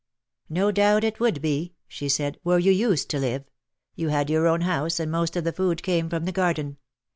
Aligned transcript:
"No 0.49 0.71
doubt 0.71 1.03
it 1.03 1.19
would 1.19 1.43
be," 1.43 1.75
she 1.87 2.09
said, 2.09 2.39
"where 2.41 2.57
you 2.57 2.71
used 2.71 3.07
to 3.11 3.19
live. 3.19 3.43
You 3.93 4.09
had 4.09 4.31
your 4.31 4.47
own 4.47 4.61
house, 4.61 4.99
and 4.99 5.11
most 5.11 5.35
of 5.35 5.43
the 5.43 5.53
food 5.53 5.83
came 5.83 6.09
from 6.09 6.25
the 6.25 6.31
garden. 6.31 6.77